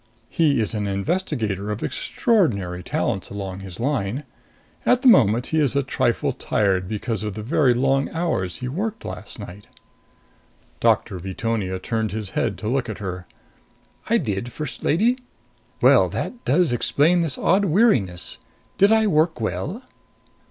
[0.29, 4.23] He is an investigator of extraordinary talents along his line.
[4.83, 8.67] At the moment, he is a trifle tired because of the very long hours he
[8.67, 9.67] worked last night."
[10.79, 13.27] Doctor Veetonia turned his head to look at her.
[14.09, 15.19] "I did, First Lady?
[15.83, 18.39] Well, that does explain this odd weariness.
[18.79, 19.83] Did I work well?"